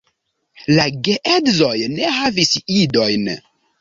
[0.77, 3.33] La geedzoj ne havis idojn.